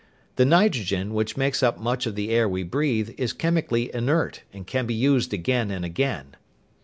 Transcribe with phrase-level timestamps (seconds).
[0.35, 4.65] The nitrogen, which makes up much of the air we breathe, is chemically inert and
[4.65, 6.35] can be used again and again."